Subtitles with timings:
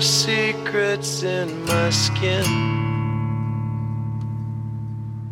[0.00, 2.44] secrets in my skin.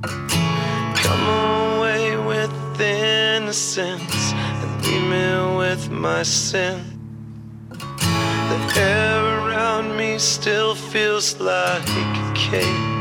[0.03, 1.29] Come
[1.77, 6.83] away with innocence and leave me with my sin.
[7.69, 12.97] The air around me still feels like a cave.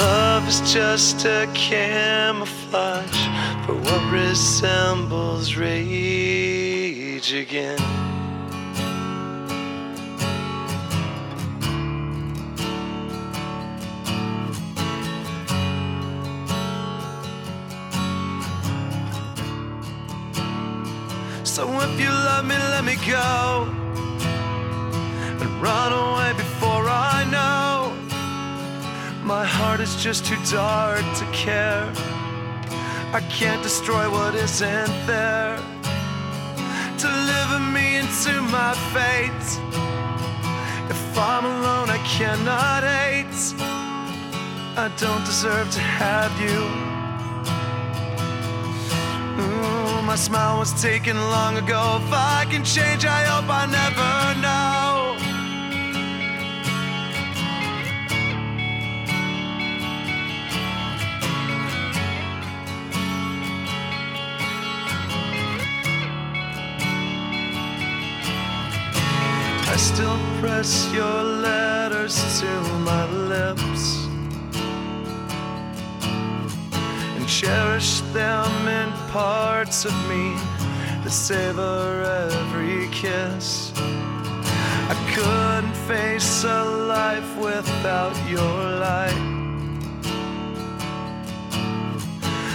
[0.00, 3.26] Love is just a camouflage
[3.66, 8.07] for what resembles rage again.
[21.58, 23.66] So if you love me, let me go
[25.40, 27.92] and run away before I know.
[29.24, 31.82] My heart is just too dark to care.
[33.12, 35.56] I can't destroy what isn't there.
[36.96, 39.48] Deliver me into my fate.
[40.88, 43.40] If I'm alone, I cannot hate.
[44.84, 46.60] I don't deserve to have you.
[49.42, 49.77] Ooh,
[50.08, 52.00] my smile was taken long ago.
[52.00, 55.16] If I can change, I hope I never know.
[69.70, 72.46] I still press your letters to
[72.78, 74.07] my lips
[77.78, 80.34] cherish them in parts of me
[81.04, 83.72] that savor every kiss.
[83.76, 89.14] I couldn't face a life without your light.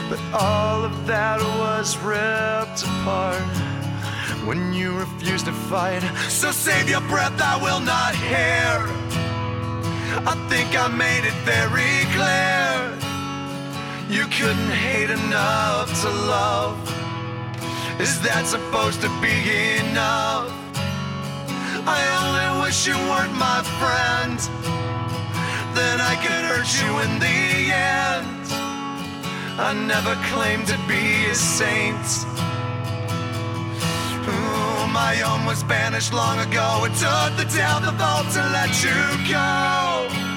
[0.10, 3.40] But all of that was ripped apart
[4.46, 6.04] when you refused to fight.
[6.28, 8.74] So save your breath, I will not hear.
[10.28, 12.73] I think I made it very clear.
[14.14, 16.78] You couldn't hate enough to love.
[18.00, 19.34] Is that supposed to be
[19.82, 20.54] enough?
[21.90, 24.38] I only wish you weren't my friend.
[25.74, 28.46] Then I could hurt you in the end.
[29.58, 32.06] I never claimed to be a saint.
[34.30, 36.86] Ooh, my own was banished long ago.
[36.86, 38.94] It took the death of all to let you
[39.34, 40.33] go.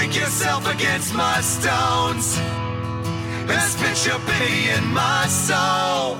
[0.00, 6.16] Break yourself against my stones and spit your pity in my soul.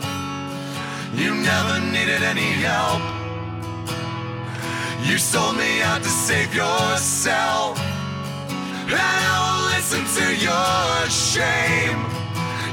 [1.15, 3.01] You never needed any help.
[5.07, 7.81] You sold me out to save yourself.
[8.93, 12.01] And I will listen to your shame.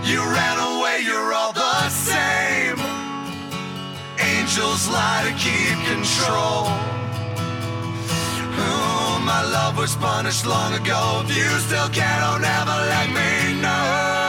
[0.03, 2.79] You ran away, you're all the same.
[4.19, 7.06] Angels lie to keep control.
[9.87, 11.23] Was punished long ago.
[11.23, 14.26] If you still care, don't ever let me know.